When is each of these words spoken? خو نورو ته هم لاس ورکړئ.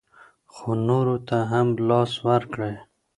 خو 0.53 0.67
نورو 0.87 1.15
ته 1.27 1.37
هم 1.51 1.67
لاس 1.87 2.11
ورکړئ. 2.27 2.75